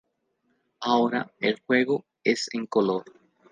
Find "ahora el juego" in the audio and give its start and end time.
0.79-2.05